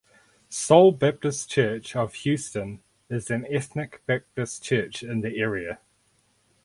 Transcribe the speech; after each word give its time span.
Seoul 0.49 0.93
Baptist 0.93 1.51
Church 1.51 1.95
of 1.95 2.15
Houston 2.15 2.81
is 3.07 3.29
an 3.29 3.45
ethnic 3.51 4.01
Baptist 4.07 4.63
church 4.63 5.03
in 5.03 5.21
the 5.21 5.37
area. 5.39 5.79